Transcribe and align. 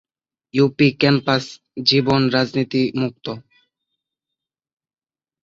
UP 0.53 0.87
campus 1.01 1.43
জীবন 1.87 2.21
রাজনীতি 2.35 2.81
মুক্ত। 3.01 3.25